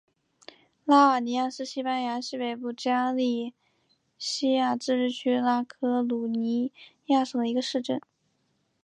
[0.83, 3.53] 拉瓦尼亚是西班牙西北部加利
[4.17, 6.71] 西亚自治区拉科鲁尼
[7.05, 8.01] 亚省的一个市镇。